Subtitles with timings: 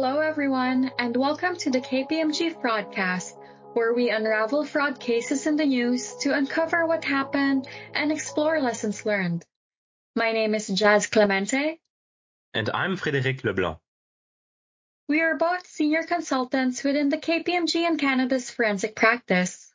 [0.00, 3.32] Hello, everyone, and welcome to the KPMG Fraudcast,
[3.72, 9.04] where we unravel fraud cases in the news to uncover what happened and explore lessons
[9.04, 9.44] learned.
[10.14, 11.80] My name is Jazz Clemente.
[12.54, 13.80] And I'm Frédéric Leblanc.
[15.08, 19.74] We are both senior consultants within the KPMG and Canada's forensic practice.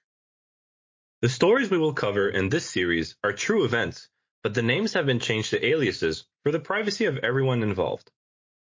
[1.22, 4.08] The stories we will cover in this series are true events,
[4.42, 8.10] but the names have been changed to aliases for the privacy of everyone involved.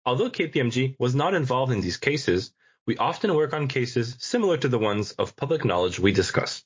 [0.05, 2.51] Although KPMG was not involved in these cases,
[2.87, 6.63] we often work on cases similar to the ones of public knowledge we discuss.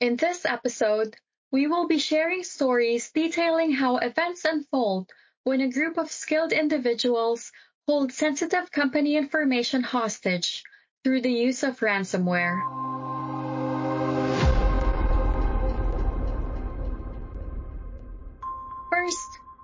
[0.00, 1.16] In this episode,
[1.52, 5.10] we will be sharing stories detailing how events unfold
[5.44, 7.52] when a group of skilled individuals
[7.86, 10.64] hold sensitive company information hostage
[11.04, 12.85] through the use of ransomware.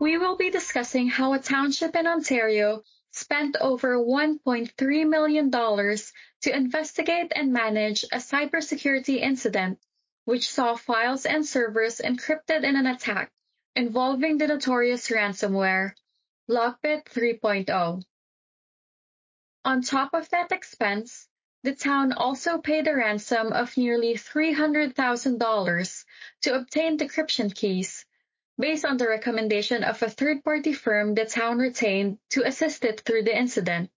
[0.03, 7.31] We will be discussing how a township in Ontario spent over $1.3 million to investigate
[7.37, 9.79] and manage a cybersecurity incident
[10.25, 13.31] which saw files and servers encrypted in an attack
[13.77, 15.93] involving the notorious ransomware
[16.51, 18.03] Lockbit 3.0.
[19.65, 21.29] On top of that expense,
[21.63, 26.05] the town also paid a ransom of nearly $300,000
[26.41, 28.05] to obtain decryption keys
[28.59, 33.23] based on the recommendation of a third-party firm the town retained to assist it through
[33.23, 33.91] the incident.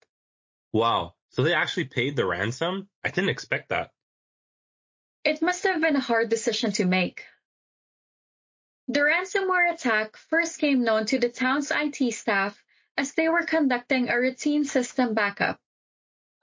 [0.74, 2.90] Wow, so they actually paid the ransom?
[3.04, 3.92] I didn't expect that.
[5.24, 7.26] It must have been a hard decision to make.
[8.88, 12.64] The ransomware attack first came known to the town's IT staff
[12.98, 15.60] as they were conducting a routine system backup.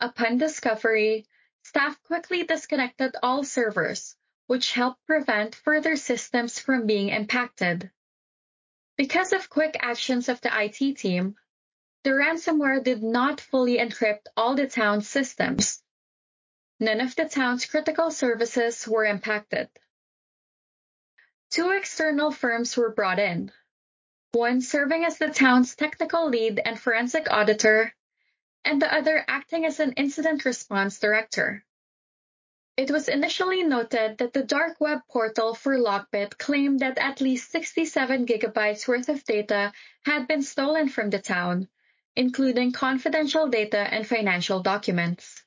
[0.01, 1.27] Upon discovery,
[1.63, 4.17] staff quickly disconnected all servers,
[4.49, 7.91] which helped prevent further systems from being impacted.
[8.97, 11.37] Because of quick actions of the IT team,
[12.05, 15.83] the ransomware did not fully encrypt all the town's systems.
[16.81, 19.69] None of the town's critical services were impacted.
[21.51, 23.53] Two external firms were brought in,
[24.33, 27.95] one serving as the town's technical lead and forensic auditor,
[28.65, 31.65] and the other acting as an incident response director.
[32.75, 37.51] It was initially noted that the dark web portal for Lockbit claimed that at least
[37.51, 39.73] 67 gigabytes worth of data
[40.07, 41.69] had been stolen from the town,
[42.17, 45.45] including confidential data and financial documents.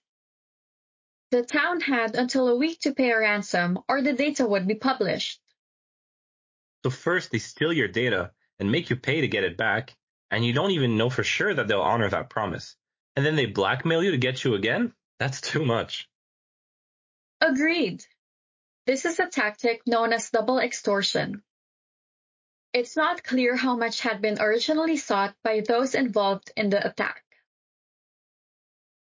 [1.32, 4.76] The town had until a week to pay a ransom or the data would be
[4.76, 5.42] published.
[6.84, 9.96] So first they steal your data and make you pay to get it back,
[10.30, 12.76] and you don't even know for sure that they'll honor that promise.
[13.16, 14.94] And then they blackmail you to get you again?
[15.18, 16.08] That's too much.
[17.42, 18.06] Agreed.
[18.86, 21.44] This is a tactic known as double extortion.
[22.74, 27.24] It's not clear how much had been originally sought by those involved in the attack.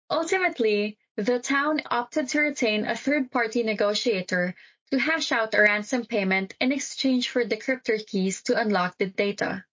[0.09, 4.56] Ultimately, the town opted to retain a third-party negotiator
[4.91, 9.07] to hash out a ransom payment in exchange for the decryptor keys to unlock the
[9.07, 9.66] data.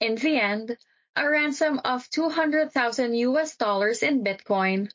[0.00, 0.78] In the end,
[1.16, 4.90] a ransom of 200,000 US dollars in Bitcoin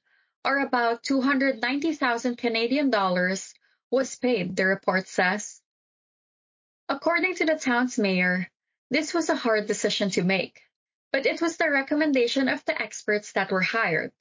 [0.45, 3.53] or about 290,000 Canadian dollars,
[3.89, 5.59] was paid, the report says.
[6.87, 8.49] According to the town's mayor,
[8.91, 10.61] this was a hard decision to make,
[11.11, 14.11] but it was the recommendation of the experts that were hired.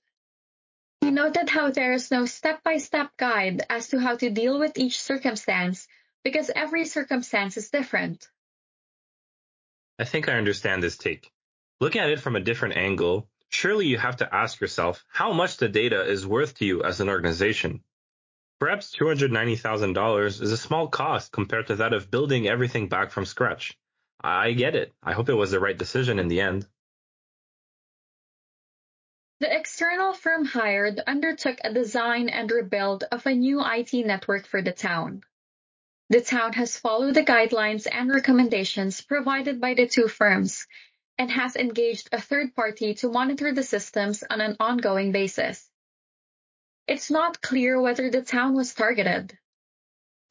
[1.03, 5.03] He noted how there is no step-by-step guide as to how to deal with each
[5.03, 5.87] circumstance
[6.23, 8.27] because every circumstance is different.
[9.99, 11.31] I think I understand this take.
[11.81, 15.57] Looking at it from a different angle, surely you have to ask yourself how much
[15.57, 17.83] the data is worth to you as an organization.
[18.59, 23.79] Perhaps $290,000 is a small cost compared to that of building everything back from scratch.
[24.21, 24.93] I get it.
[25.03, 26.67] I hope it was the right decision in the end.
[29.41, 34.63] The external firm hired undertook a design and rebuild of a new IT network for
[34.63, 35.23] the town.
[36.11, 40.67] The town has followed the guidelines and recommendations provided by the two firms
[41.19, 45.69] and has engaged a third party to monitor the systems on an ongoing basis.
[46.87, 49.39] It's not clear whether the town was targeted.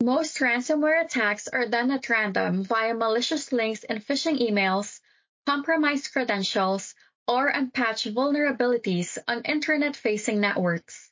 [0.03, 4.99] Most ransomware attacks are done at random via malicious links and phishing emails,
[5.45, 6.93] compromised credentials,
[7.27, 11.09] or unpatched vulnerabilities on internet-facing networks.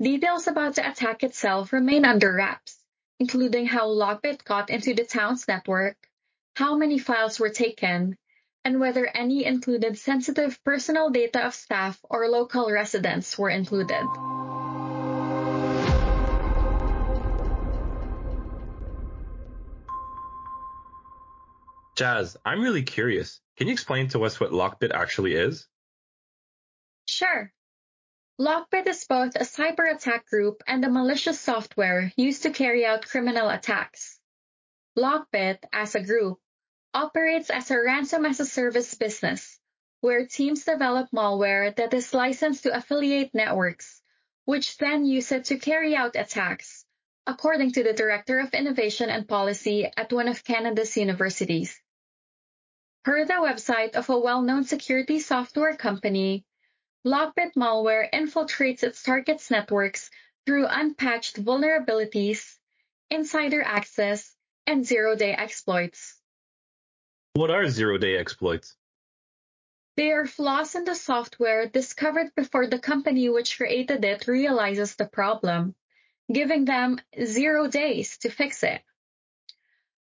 [0.00, 2.76] Details about the attack itself remain under wraps,
[3.18, 5.96] including how Lockbit got into the town's network,
[6.56, 8.18] how many files were taken,
[8.64, 14.04] and whether any included sensitive personal data of staff or local residents were included.
[21.96, 23.40] Jazz, I'm really curious.
[23.56, 25.68] Can you explain to us what Lockbit actually is?
[27.06, 27.52] Sure.
[28.40, 33.06] Lockbit is both a cyber attack group and a malicious software used to carry out
[33.06, 34.18] criminal attacks.
[34.98, 36.40] Lockbit, as a group,
[36.94, 39.58] operates as a ransom as a service business,
[40.00, 44.00] where teams develop malware that is licensed to affiliate networks,
[44.44, 46.86] which then use it to carry out attacks,
[47.26, 51.80] according to the Director of Innovation and Policy at one of Canada's universities.
[53.04, 56.44] Per the website of a well-known security software company,
[57.06, 60.10] Lockbit malware infiltrates its target's networks
[60.46, 62.56] through unpatched vulnerabilities,
[63.10, 64.34] insider access,
[64.66, 66.16] and zero-day exploits.
[67.34, 68.76] What are zero-day exploits?
[69.96, 75.06] They are flaws in the software discovered before the company which created it realizes the
[75.06, 75.74] problem,
[76.32, 78.82] giving them zero days to fix it.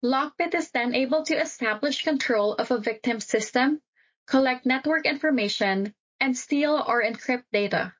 [0.05, 3.81] Lockbit is then able to establish control of a victim's system,
[4.27, 7.93] collect network information, and steal or encrypt data.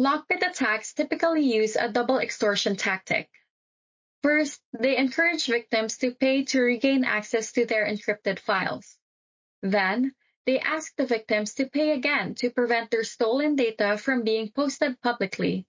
[0.00, 3.28] Lockbit attacks typically use a double extortion tactic.
[4.22, 8.96] First, they encourage victims to pay to regain access to their encrypted files.
[9.62, 10.14] Then,
[10.46, 15.00] they ask the victims to pay again to prevent their stolen data from being posted
[15.00, 15.66] publicly.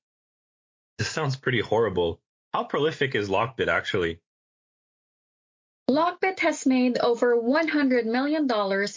[0.98, 2.22] This sounds pretty horrible.
[2.54, 4.20] How prolific is Lockbit actually?
[5.90, 8.48] Lockbit has made over $100 million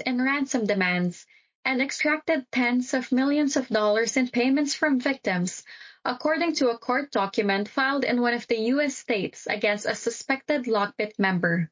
[0.06, 1.26] in ransom demands
[1.66, 5.64] and extracted tens of millions of dollars in payments from victims
[6.06, 8.96] according to a court document filed in one of the U.S.
[8.96, 11.68] states against a suspected Lockbit member.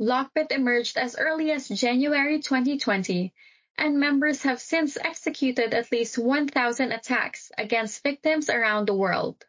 [0.00, 3.34] Lockbit emerged as early as January 2020,
[3.76, 9.44] and members have since executed at least 1,000 attacks against victims around the world.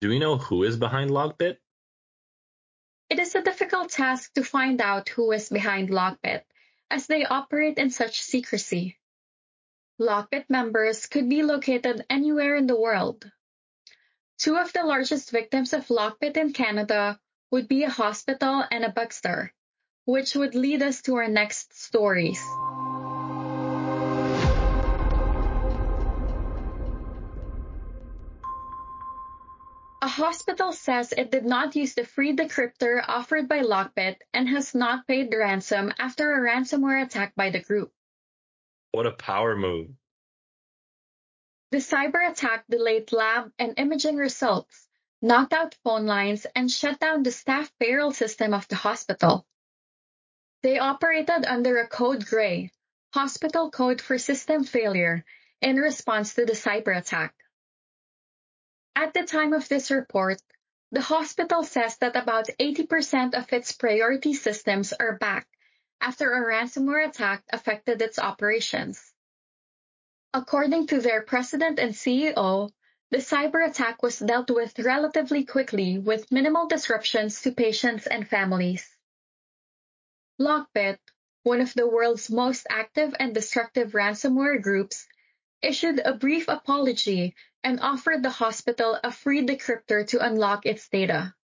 [0.00, 1.58] Do we know who is behind Lockbit?
[3.08, 6.42] It is a difficult task to find out who is behind Lockbit,
[6.90, 8.98] as they operate in such secrecy.
[10.00, 13.30] Lockbit members could be located anywhere in the world.
[14.38, 17.18] Two of the largest victims of Lockbit in Canada
[17.50, 19.52] would be a hospital and a bookstore,
[20.04, 22.42] which would lead us to our next stories.
[30.04, 34.74] A hospital says it did not use the free decryptor offered by Lockbit and has
[34.74, 37.90] not paid the ransom after a ransomware attack by the group.
[38.90, 39.88] What a power move.
[41.70, 44.86] The cyber attack delayed lab and imaging results,
[45.22, 49.46] knocked out phone lines, and shut down the staff payroll system of the hospital.
[50.62, 52.72] They operated under a code gray,
[53.14, 55.24] hospital code for system failure,
[55.62, 57.34] in response to the cyber attack.
[58.96, 60.40] At the time of this report,
[60.92, 65.48] the hospital says that about 80% of its priority systems are back
[66.00, 69.12] after a ransomware attack affected its operations.
[70.32, 72.70] According to their president and CEO,
[73.10, 78.88] the cyber attack was dealt with relatively quickly with minimal disruptions to patients and families.
[80.40, 80.98] Lockbit,
[81.42, 85.06] one of the world's most active and destructive ransomware groups,
[85.62, 91.34] issued a brief apology and offered the hospital a free decryptor to unlock its data.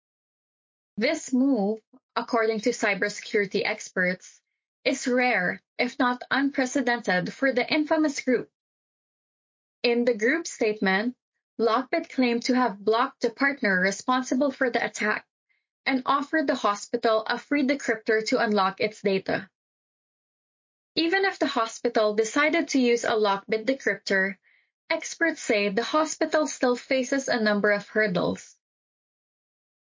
[0.99, 1.80] This move,
[2.14, 4.40] according to cybersecurity experts,
[4.85, 8.50] is rare, if not unprecedented, for the infamous group.
[9.83, 11.16] In the group statement,
[11.59, 15.26] Lockbit claimed to have blocked the partner responsible for the attack
[15.87, 19.49] and offered the hospital a free decryptor to unlock its data.
[20.95, 24.37] Even if the hospital decided to use a Lockbit decryptor,
[24.90, 28.56] experts say the hospital still faces a number of hurdles.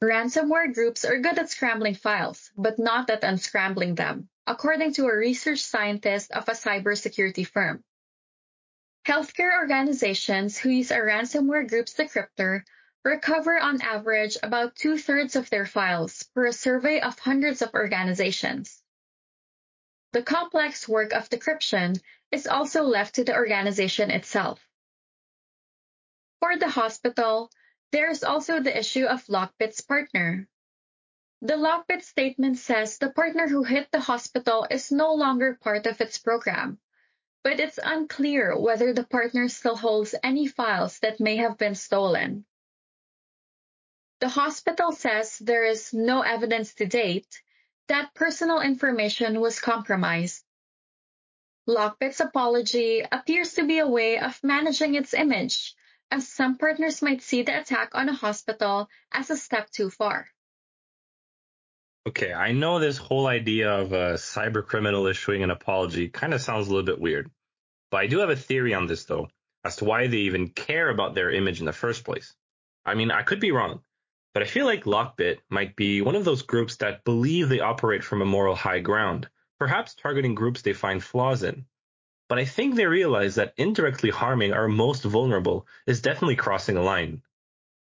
[0.03, 5.15] Ransomware groups are good at scrambling files, but not at unscrambling them according to a
[5.15, 7.84] research scientist of a cybersecurity firm.
[9.05, 12.63] Healthcare organizations who use a ransomware group's decryptor
[13.03, 17.74] recover on average about two thirds of their files per a survey of hundreds of
[17.74, 18.81] organizations.
[20.13, 24.60] The complex work of decryption is also left to the organization itself.
[26.41, 27.50] For the hospital,
[27.93, 30.50] there is also the issue of Lockbit's partner,
[31.43, 36.00] the Lockbit statement says the partner who hit the hospital is no longer part of
[36.00, 36.79] its program,
[37.43, 42.45] but it's unclear whether the partner still holds any files that may have been stolen.
[44.19, 47.41] The hospital says there is no evidence to date
[47.88, 50.43] that personal information was compromised.
[51.67, 55.75] Lockbit's apology appears to be a way of managing its image,
[56.12, 60.27] as some partners might see the attack on a hospital as a step too far.
[62.08, 66.41] Okay, I know this whole idea of a cyber criminal issuing an apology kind of
[66.41, 67.32] sounds a little bit weird,
[67.89, 69.30] but I do have a theory on this though,
[69.63, 72.34] as to why they even care about their image in the first place.
[72.86, 73.82] I mean, I could be wrong,
[74.34, 78.03] but I feel like Lockbit might be one of those groups that believe they operate
[78.03, 81.65] from a moral high ground, perhaps targeting groups they find flaws in.
[82.32, 86.82] But I think they realize that indirectly harming our most vulnerable is definitely crossing a
[86.82, 87.24] line.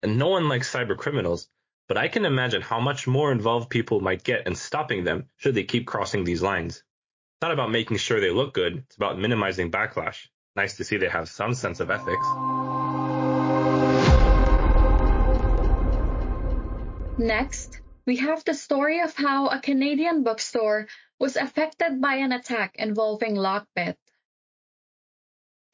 [0.02, 1.48] And no one likes cyber criminals,
[1.86, 5.54] but I can imagine how much more involved people might get in stopping them should
[5.54, 6.78] they keep crossing these lines.
[6.78, 10.26] It's not about making sure they look good, it's about minimizing backlash.
[10.56, 12.26] Nice to see they have some sense of ethics.
[17.18, 20.88] Next, we have the story of how a Canadian bookstore
[21.20, 23.94] was affected by an attack involving Lockbit.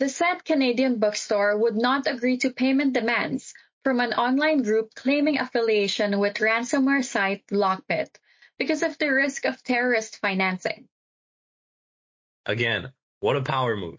[0.01, 3.53] The said Canadian bookstore would not agree to payment demands
[3.85, 8.09] from an online group claiming affiliation with ransomware site Lockbit
[8.59, 10.89] because of the risk of terrorist financing.
[12.47, 13.99] Again, what a power move.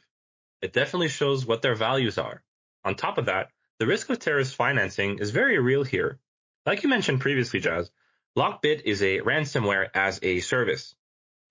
[0.64, 2.42] It definitely shows what their values are.
[2.84, 6.18] On top of that, the risk of terrorist financing is very real here.
[6.66, 7.92] Like you mentioned previously, Jazz,
[8.36, 10.96] Lockbit is a ransomware as a service.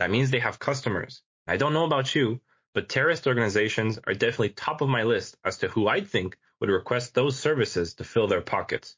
[0.00, 1.22] That means they have customers.
[1.46, 2.40] I don't know about you,
[2.74, 6.70] but terrorist organizations are definitely top of my list as to who I think would
[6.70, 8.96] request those services to fill their pockets.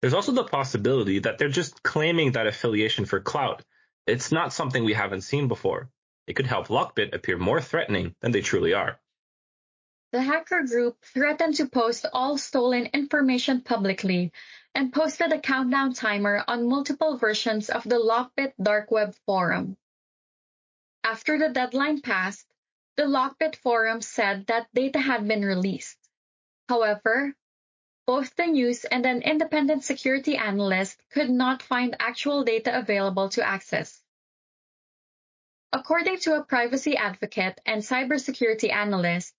[0.00, 3.62] There's also the possibility that they're just claiming that affiliation for clout.
[4.06, 5.90] It's not something we haven't seen before.
[6.26, 8.98] It could help Lockbit appear more threatening than they truly are.
[10.12, 14.32] The hacker group threatened to post all stolen information publicly
[14.74, 19.76] and posted a countdown timer on multiple versions of the Lockbit dark web forum.
[21.04, 22.46] After the deadline passed,
[23.00, 25.96] the Lockbit forum said that data had been released.
[26.68, 27.34] However,
[28.06, 33.42] both the news and an independent security analyst could not find actual data available to
[33.42, 34.02] access.
[35.72, 39.34] According to a privacy advocate and cybersecurity analyst,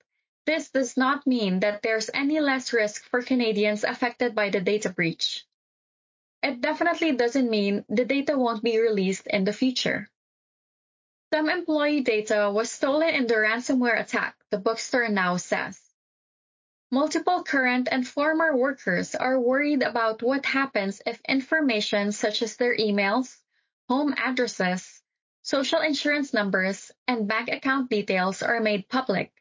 [0.48, 4.90] this does not mean that there's any less risk for Canadians affected by the data
[4.90, 5.46] breach.
[6.42, 10.10] It definitely doesn't mean the data won't be released in the future.
[11.34, 15.80] Some employee data was stolen in the ransomware attack, the bookstore now says.
[16.92, 22.76] Multiple current and former workers are worried about what happens if information such as their
[22.76, 23.38] emails,
[23.88, 25.02] home addresses,
[25.42, 29.32] social insurance numbers, and bank account details are made public.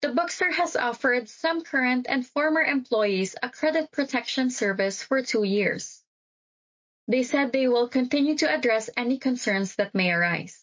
[0.00, 5.44] The bookstore has offered some current and former employees a credit protection service for two
[5.44, 6.02] years.
[7.08, 10.61] They said they will continue to address any concerns that may arise.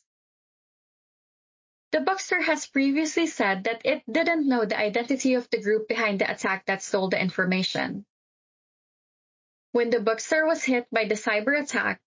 [1.92, 6.20] The bookstore has previously said that it didn't know the identity of the group behind
[6.20, 8.06] the attack that stole the information.
[9.72, 12.02] When the bookstore was hit by the cyber attack,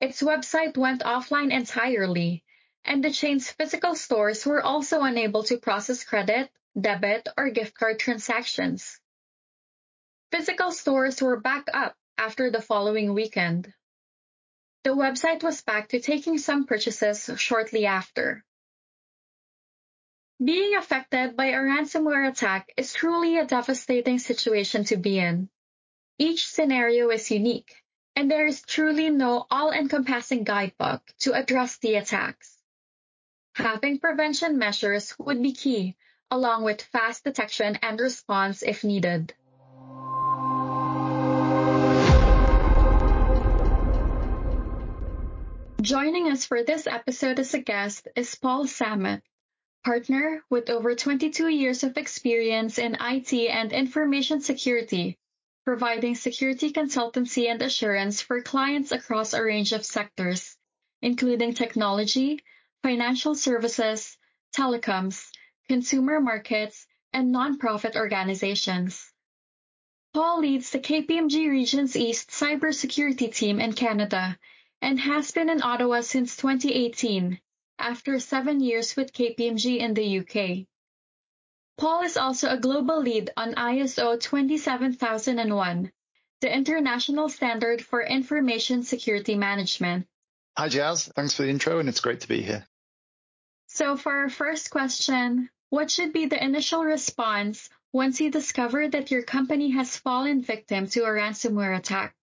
[0.00, 2.44] its website went offline entirely,
[2.84, 7.98] and the chain's physical stores were also unable to process credit, debit, or gift card
[7.98, 9.00] transactions.
[10.30, 13.72] Physical stores were back up after the following weekend.
[14.84, 18.44] The website was back to taking some purchases shortly after.
[20.42, 25.48] Being affected by a ransomware attack is truly a devastating situation to be in.
[26.18, 27.76] Each scenario is unique,
[28.16, 32.56] and there is truly no all-encompassing guidebook to address the attacks.
[33.54, 35.96] Having prevention measures would be key,
[36.28, 39.34] along with fast detection and response if needed.
[45.80, 49.22] Joining us for this episode as a guest is Paul Samet,
[49.84, 55.18] partner with over 22 years of experience in IT and information security,
[55.64, 60.56] providing security consultancy and assurance for clients across a range of sectors,
[61.00, 62.38] including technology,
[62.82, 64.16] financial services,
[64.56, 65.30] telecoms,
[65.68, 69.12] consumer markets, and nonprofit organizations.
[70.14, 74.38] Paul leads the KPMG Regions East cybersecurity team in Canada
[74.80, 77.40] and has been in Ottawa since 2018,
[77.82, 80.66] after seven years with KPMG in the UK.
[81.76, 85.92] Paul is also a global lead on ISO 27001,
[86.40, 90.06] the international standard for information security management.
[90.56, 91.10] Hi, Jazz.
[91.16, 92.66] Thanks for the intro, and it's great to be here.
[93.66, 99.10] So, for our first question, what should be the initial response once you discover that
[99.10, 102.14] your company has fallen victim to a ransomware attack?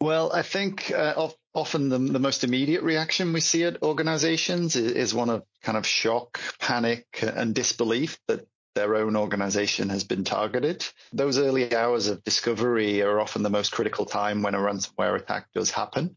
[0.00, 1.14] Well, I think uh,
[1.54, 5.78] often the, the, most immediate reaction we see at organizations is, is, one of kind
[5.78, 10.84] of shock, panic, and disbelief that their own organization has been targeted.
[11.12, 15.46] Those early hours of discovery are often the most critical time when a ransomware attack
[15.54, 16.16] does happen.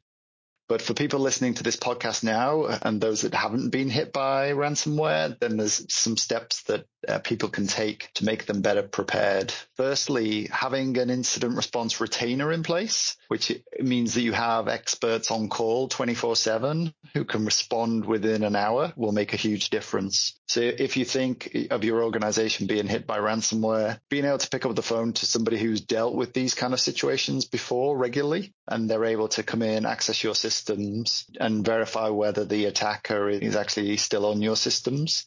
[0.67, 4.51] But for people listening to this podcast now and those that haven't been hit by
[4.51, 9.53] ransomware, then there's some steps that uh, people can take to make them better prepared.
[9.75, 15.49] Firstly, having an incident response retainer in place, which means that you have experts on
[15.49, 20.39] call 24 seven who can respond within an hour will make a huge difference.
[20.47, 24.65] So if you think of your organization being hit by ransomware, being able to pick
[24.65, 28.89] up the phone to somebody who's dealt with these kind of situations before regularly, and
[28.89, 33.97] they're able to come in, access your systems and verify whether the attacker is actually
[33.97, 35.25] still on your systems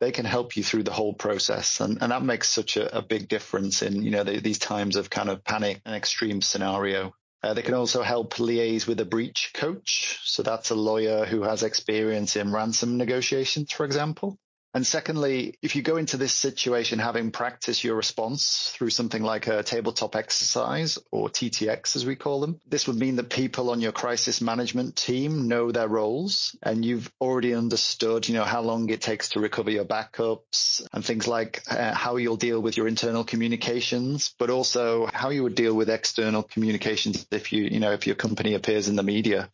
[0.00, 1.80] they can help you through the whole process.
[1.80, 4.96] And, and that makes such a, a big difference in, you know, the, these times
[4.96, 7.14] of kind of panic and extreme scenario.
[7.42, 10.20] Uh, they can also help liaise with a breach coach.
[10.24, 14.38] So that's a lawyer who has experience in ransom negotiations, for example.
[14.72, 19.48] And secondly, if you go into this situation having practiced your response through something like
[19.48, 23.80] a tabletop exercise or TTX as we call them, this would mean that people on
[23.80, 28.88] your crisis management team know their roles and you've already understood, you know, how long
[28.90, 32.86] it takes to recover your backups and things like uh, how you'll deal with your
[32.86, 37.92] internal communications, but also how you would deal with external communications if you, you know,
[37.92, 39.50] if your company appears in the media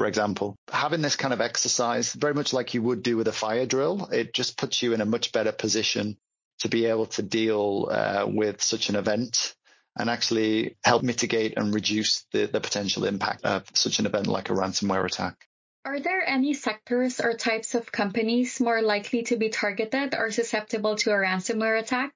[0.00, 0.56] for example.
[0.72, 4.08] Having this kind of exercise, very much like you would do with a fire drill,
[4.10, 6.16] it just puts you in a much better position
[6.60, 9.54] to be able to deal uh, with such an event
[9.98, 14.48] and actually help mitigate and reduce the, the potential impact of such an event like
[14.48, 15.36] a ransomware attack.
[15.84, 20.96] Are there any sectors or types of companies more likely to be targeted or susceptible
[20.96, 22.12] to a ransomware attack?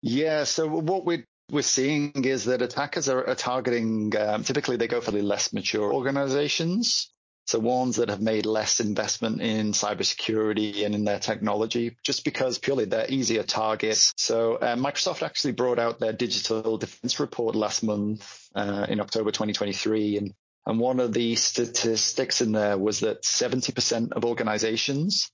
[0.00, 4.88] Yeah, so what we we're seeing is that attackers are, are targeting, um, typically they
[4.88, 7.10] go for the less mature organizations.
[7.46, 12.58] So ones that have made less investment in cybersecurity and in their technology, just because
[12.58, 14.14] purely they're easier targets.
[14.16, 19.30] So uh, Microsoft actually brought out their digital defense report last month uh, in October
[19.30, 20.32] 2023, and
[20.66, 25.30] and one of the statistics in there was that 70% of organizations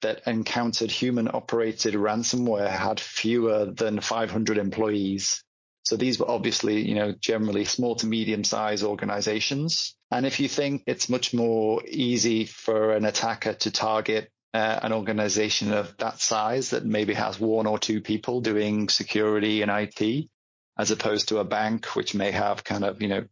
[0.00, 5.44] that encountered human operated ransomware had fewer than 500 employees.
[5.84, 9.94] So these were obviously, you know, generally small to medium sized organizations.
[10.10, 14.92] And if you think it's much more easy for an attacker to target uh, an
[14.92, 20.28] organization of that size that maybe has one or two people doing security and IT,
[20.78, 23.24] as opposed to a bank which may have kind of, you know,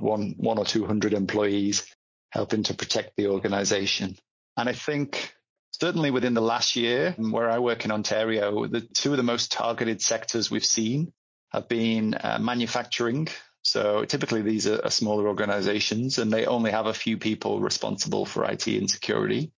[0.00, 1.86] one, one or 200 employees
[2.30, 4.16] helping to protect the organization.
[4.56, 5.32] And I think
[5.70, 9.52] certainly within the last year where I work in Ontario, the two of the most
[9.52, 11.12] targeted sectors we've seen
[11.50, 13.28] have been uh, manufacturing.
[13.62, 18.44] So typically these are, smaller organizations and they only have a few people responsible for
[18.44, 19.52] IT and security.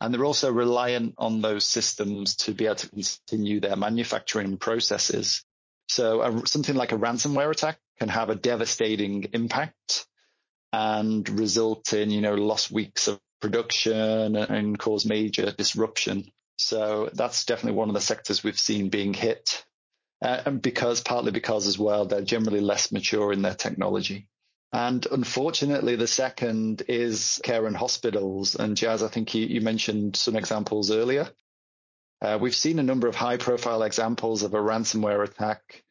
[0.00, 5.44] And they're also reliant on those systems to be able to continue their manufacturing processes.
[5.88, 10.06] So a, something like a ransomware attack can have a devastating impact
[10.72, 16.30] and result in, you know, lost weeks of production and cause major disruption.
[16.56, 19.64] So that's definitely one of the sectors we've seen being hit
[20.20, 24.28] and because partly because as well they're generally less mature in their technology.
[24.72, 28.54] And unfortunately, the second is care and hospitals.
[28.54, 31.28] And Jazz, I think you, you mentioned some examples earlier.
[32.22, 35.82] Uh, we've seen a number of high profile examples of a ransomware attack,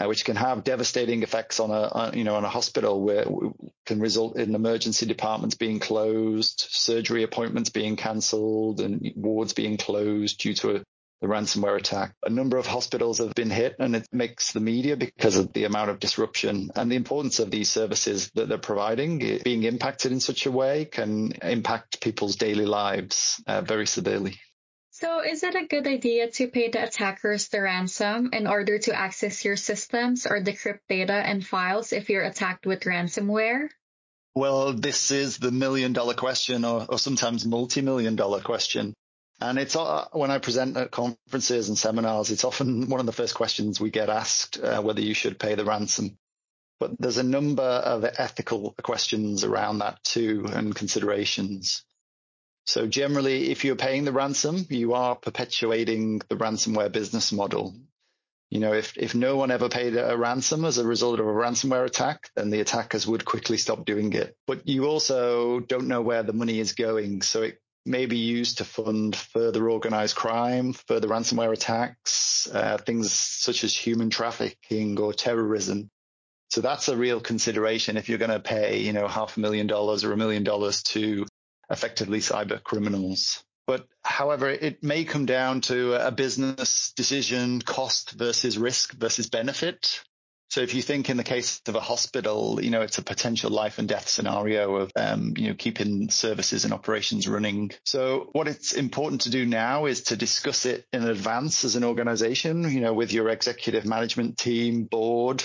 [0.00, 3.26] uh, which can have devastating effects on a, on, you know, on a hospital where
[3.84, 10.38] can result in emergency departments being closed, surgery appointments being cancelled and wards being closed
[10.38, 10.84] due to a
[11.20, 12.14] the ransomware attack.
[12.24, 15.64] A number of hospitals have been hit and it makes the media because of the
[15.64, 19.18] amount of disruption and the importance of these services that they're providing.
[19.42, 24.38] Being impacted in such a way can impact people's daily lives uh, very severely.
[24.90, 28.98] So is it a good idea to pay the attackers the ransom in order to
[28.98, 33.68] access your systems or decrypt data and files if you're attacked with ransomware?
[34.34, 38.94] Well, this is the million dollar question or, or sometimes multi-million dollar question.
[39.40, 43.12] And it's uh, when I present at conferences and seminars, it's often one of the
[43.12, 46.16] first questions we get asked uh, whether you should pay the ransom.
[46.80, 51.84] But there's a number of ethical questions around that too and considerations.
[52.64, 57.76] So generally, if you're paying the ransom, you are perpetuating the ransomware business model.
[58.50, 61.32] You know, if, if no one ever paid a ransom as a result of a
[61.32, 64.36] ransomware attack, then the attackers would quickly stop doing it.
[64.46, 67.22] But you also don't know where the money is going.
[67.22, 73.12] So it may be used to fund further organized crime, further ransomware attacks, uh, things
[73.12, 75.88] such as human trafficking or terrorism.
[76.50, 79.66] So that's a real consideration if you're going to pay, you know, half a million
[79.66, 81.26] dollars or a million dollars to
[81.70, 83.42] effectively cyber criminals.
[83.66, 90.04] But however, it may come down to a business decision, cost versus risk versus benefit.
[90.56, 93.50] So if you think in the case of a hospital, you know, it's a potential
[93.50, 97.72] life and death scenario of, um, you know, keeping services and operations running.
[97.84, 101.84] So what it's important to do now is to discuss it in advance as an
[101.84, 105.44] organization, you know, with your executive management team, board,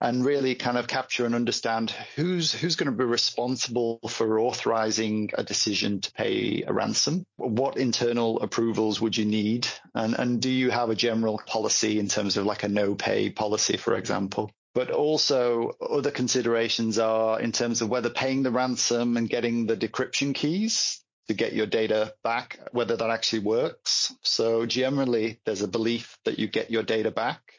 [0.00, 5.30] and really kind of capture and understand who's who's going to be responsible for authorizing
[5.34, 7.24] a decision to pay a ransom.
[7.36, 12.08] What internal approvals would you need, and and do you have a general policy in
[12.08, 14.50] terms of like a no pay policy, for example?
[14.72, 19.76] But also other considerations are in terms of whether paying the ransom and getting the
[19.76, 24.14] decryption keys to get your data back, whether that actually works.
[24.22, 27.49] So generally, there's a belief that you get your data back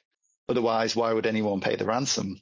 [0.52, 2.42] Otherwise, why would anyone pay the ransom?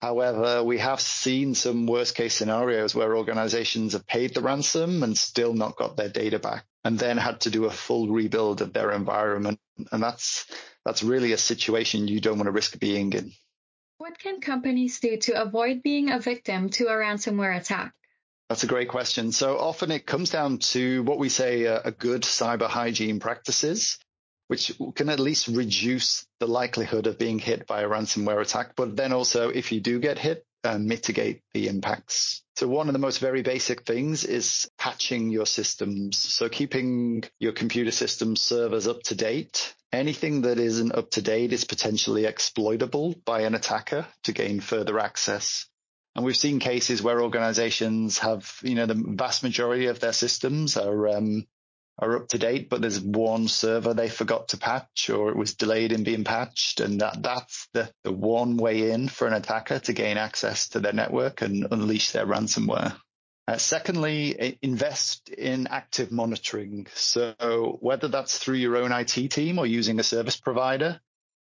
[0.00, 5.16] However, we have seen some worst case scenarios where organizations have paid the ransom and
[5.16, 8.72] still not got their data back and then had to do a full rebuild of
[8.72, 9.60] their environment.
[9.92, 10.46] And that's,
[10.86, 13.32] that's really a situation you don't want to risk being in.
[13.98, 17.92] What can companies do to avoid being a victim to a ransomware attack?
[18.48, 19.30] That's a great question.
[19.30, 23.98] So often it comes down to what we say a, a good cyber hygiene practices
[24.50, 28.72] which can at least reduce the likelihood of being hit by a ransomware attack.
[28.74, 32.42] But then also, if you do get hit, uh, mitigate the impacts.
[32.56, 36.18] So one of the most very basic things is patching your systems.
[36.18, 39.72] So keeping your computer system servers up to date.
[39.92, 44.98] Anything that isn't up to date is potentially exploitable by an attacker to gain further
[44.98, 45.66] access.
[46.16, 50.76] And we've seen cases where organizations have, you know, the vast majority of their systems
[50.76, 51.46] are um,
[52.00, 55.54] are up to date, but there's one server they forgot to patch or it was
[55.54, 56.80] delayed in being patched.
[56.80, 60.80] And that, that's the, the one way in for an attacker to gain access to
[60.80, 62.96] their network and unleash their ransomware.
[63.46, 66.86] Uh, secondly, invest in active monitoring.
[66.94, 71.00] So whether that's through your own IT team or using a service provider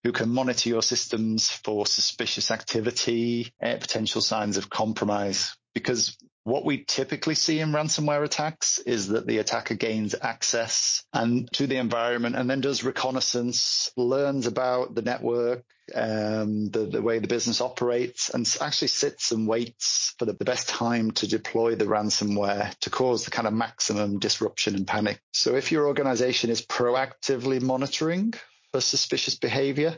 [0.03, 5.57] who can monitor your systems for suspicious activity, uh, potential signs of compromise.
[5.75, 11.51] Because what we typically see in ransomware attacks is that the attacker gains access and
[11.53, 17.21] to the environment and then does reconnaissance, learns about the network, um, the, the way
[17.21, 21.77] the business operates and actually sits and waits for the, the best time to deploy
[21.77, 25.21] the ransomware to cause the kind of maximum disruption and panic.
[25.33, 28.35] So if your organization is proactively monitoring
[28.73, 29.97] for suspicious behavior,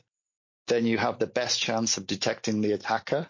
[0.67, 3.29] then you have the best chance of detecting the attacker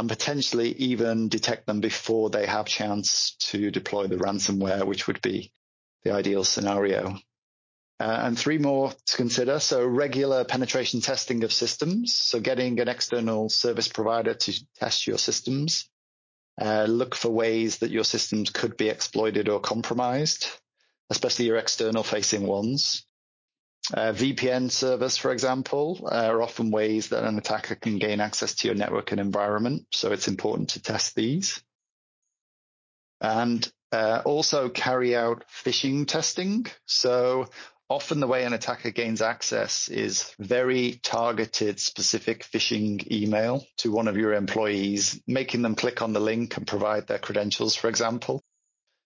[0.00, 5.20] and potentially even detect them before they have chance to deploy the ransomware, which would
[5.20, 5.52] be
[6.04, 7.18] the ideal scenario.
[8.00, 9.60] Uh, and three more to consider.
[9.60, 12.16] So regular penetration testing of systems.
[12.16, 15.86] So getting an external service provider to test your systems.
[16.58, 20.46] Uh, look for ways that your systems could be exploited or compromised,
[21.10, 23.04] especially your external facing ones.
[23.92, 28.68] Uh, VPN servers, for example, are often ways that an attacker can gain access to
[28.68, 29.86] your network and environment.
[29.92, 31.62] So it's important to test these.
[33.20, 36.66] And uh, also carry out phishing testing.
[36.86, 37.48] So
[37.88, 44.06] often the way an attacker gains access is very targeted, specific phishing email to one
[44.06, 48.40] of your employees, making them click on the link and provide their credentials, for example.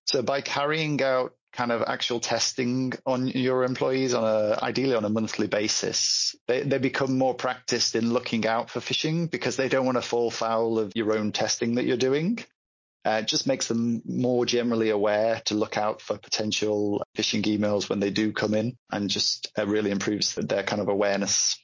[0.07, 5.05] So by carrying out kind of actual testing on your employees on a ideally on
[5.05, 6.35] a monthly basis.
[6.49, 10.03] They, they become more practiced in looking out for phishing because they don't want to
[10.03, 12.41] fall foul of your own testing that you're doing.
[13.07, 17.89] Uh, it just makes them more generally aware to look out for potential phishing emails
[17.89, 21.59] when they do come in and just uh, really improves their kind of awareness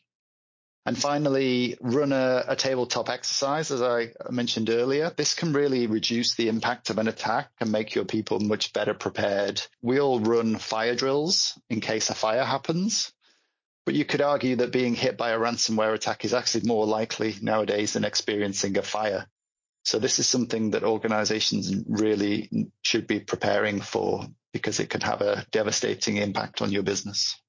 [0.87, 5.13] and finally, run a, a, tabletop exercise, as I mentioned earlier.
[5.15, 8.95] This can really reduce the impact of an attack and make your people much better
[8.95, 9.61] prepared.
[9.83, 13.13] We all run fire drills in case a fire happens.
[13.85, 17.35] But you could argue that being hit by a ransomware attack is actually more likely
[17.43, 19.27] nowadays than experiencing a fire.
[19.85, 25.21] So this is something that organizations really should be preparing for because it could have
[25.21, 27.41] a devastating impact on your business.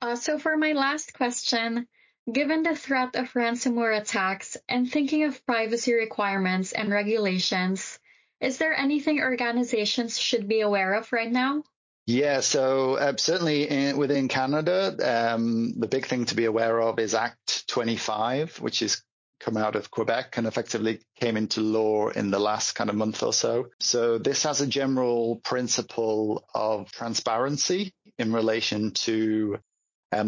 [0.00, 1.86] Uh, so for my last question,
[2.30, 7.98] Given the threat of ransomware attacks and thinking of privacy requirements and regulations,
[8.40, 11.64] is there anything organizations should be aware of right now?
[12.06, 16.98] Yeah, so uh, certainly in, within Canada, um, the big thing to be aware of
[16.98, 19.02] is Act 25, which is
[19.40, 23.22] come out of Quebec and effectively came into law in the last kind of month
[23.22, 23.68] or so.
[23.80, 29.58] So this has a general principle of transparency in relation to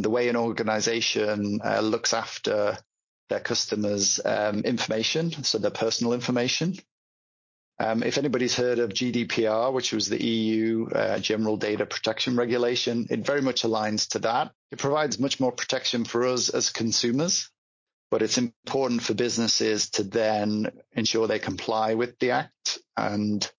[0.03, 2.79] the way an organization uh, looks after
[3.29, 6.75] their customers' um, information, so their personal information.
[7.79, 13.07] Um, if anybody's heard of GDPR, which was the EU uh, General Data Protection Regulation,
[13.11, 14.53] it very much aligns to that.
[14.71, 17.51] It provides much more protection for us as consumers.
[18.11, 23.51] but it's important for businesses to then ensure they comply with the act and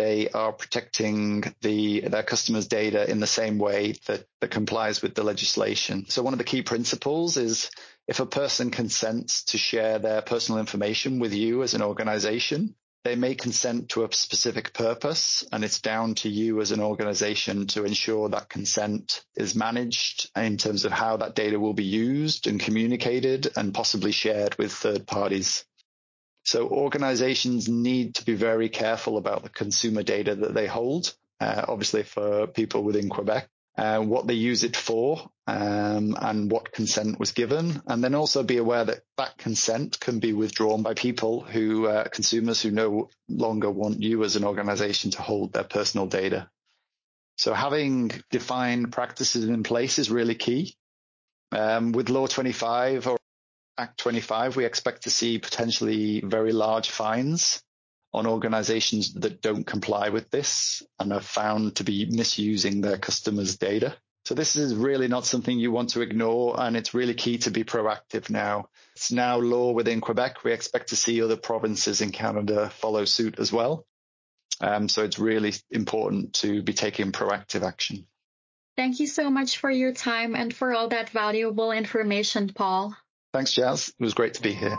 [0.00, 5.14] they are protecting the their customers' data in the same way that, that complies with
[5.14, 6.06] the legislation.
[6.08, 7.70] So one of the key principles is
[8.08, 13.14] if a person consents to share their personal information with you as an organization, they
[13.14, 17.84] may consent to a specific purpose and it's down to you as an organization to
[17.84, 22.58] ensure that consent is managed in terms of how that data will be used and
[22.58, 25.64] communicated and possibly shared with third parties.
[26.50, 31.14] So organizations need to be very careful about the consumer data that they hold.
[31.38, 36.72] Uh, obviously for people within Quebec, uh, what they use it for, um, and what
[36.72, 37.80] consent was given.
[37.86, 42.08] And then also be aware that that consent can be withdrawn by people who, uh,
[42.08, 46.50] consumers who no longer want you as an organization to hold their personal data.
[47.36, 50.74] So having defined practices in place is really key.
[51.52, 53.20] Um, with Law 25 or
[53.80, 57.62] Act 25, we expect to see potentially very large fines
[58.12, 63.56] on organizations that don't comply with this and are found to be misusing their customers'
[63.56, 63.96] data.
[64.26, 67.50] So this is really not something you want to ignore and it's really key to
[67.50, 68.68] be proactive now.
[68.96, 70.44] It's now law within Quebec.
[70.44, 73.86] We expect to see other provinces in Canada follow suit as well.
[74.60, 78.06] Um, so it's really important to be taking proactive action.
[78.76, 82.94] Thank you so much for your time and for all that valuable information, Paul.
[83.32, 83.88] Thanks, Jazz.
[83.88, 84.76] It was great to be here.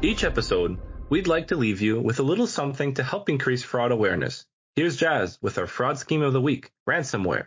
[0.00, 0.78] Each episode,
[1.10, 4.46] we'd like to leave you with a little something to help increase fraud awareness.
[4.76, 7.46] Here's Jazz with our fraud scheme of the week, ransomware.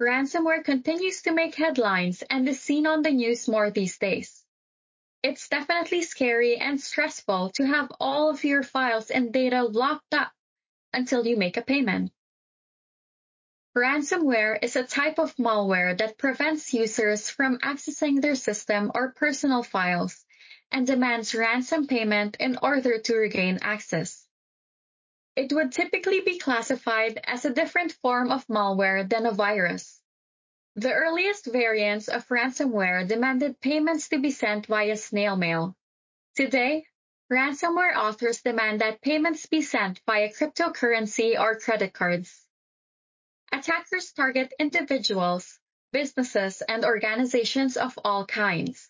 [0.00, 4.44] Ransomware continues to make headlines and is seen on the news more these days.
[5.24, 10.30] It's definitely scary and stressful to have all of your files and data locked up
[10.92, 12.12] until you make a payment.
[13.78, 19.62] Ransomware is a type of malware that prevents users from accessing their system or personal
[19.62, 20.26] files
[20.72, 24.26] and demands ransom payment in order to regain access.
[25.36, 30.02] It would typically be classified as a different form of malware than a virus.
[30.74, 35.76] The earliest variants of ransomware demanded payments to be sent via snail mail.
[36.34, 36.84] Today,
[37.30, 42.47] ransomware authors demand that payments be sent via cryptocurrency or credit cards.
[43.58, 45.58] Attackers target individuals,
[45.90, 48.88] businesses, and organizations of all kinds.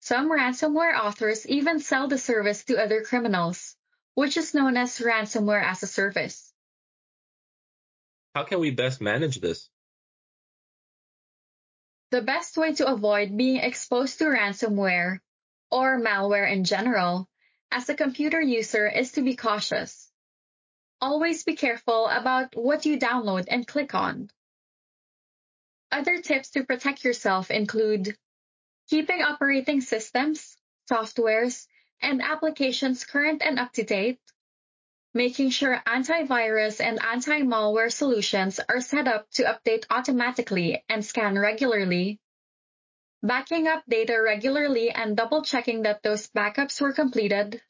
[0.00, 3.74] Some ransomware authors even sell the service to other criminals,
[4.12, 6.52] which is known as ransomware as a service.
[8.34, 9.70] How can we best manage this?
[12.10, 15.20] The best way to avoid being exposed to ransomware
[15.70, 17.30] or malware in general
[17.70, 20.03] as a computer user is to be cautious.
[21.00, 24.30] Always be careful about what you download and click on.
[25.92, 28.16] Other tips to protect yourself include
[28.88, 30.56] keeping operating systems,
[30.90, 31.66] softwares,
[32.02, 34.20] and applications current and up to date,
[35.14, 42.18] making sure antivirus and anti-malware solutions are set up to update automatically and scan regularly,
[43.22, 47.62] backing up data regularly and double checking that those backups were completed,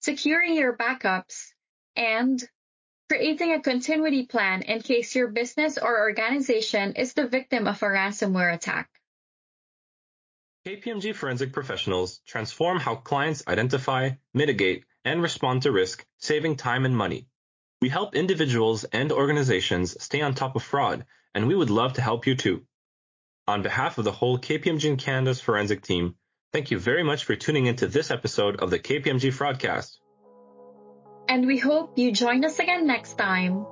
[0.00, 1.53] securing your backups,
[1.96, 2.42] and
[3.08, 7.86] creating a continuity plan in case your business or organization is the victim of a
[7.86, 8.88] ransomware attack.
[10.66, 16.96] KPMG forensic professionals transform how clients identify, mitigate, and respond to risk, saving time and
[16.96, 17.28] money.
[17.82, 21.04] We help individuals and organizations stay on top of fraud,
[21.34, 22.64] and we would love to help you too.
[23.46, 26.14] On behalf of the whole KPMG Canada's forensic team,
[26.50, 29.98] thank you very much for tuning into this episode of the KPMG Fraudcast.
[31.28, 33.66] And we hope you join us again next time.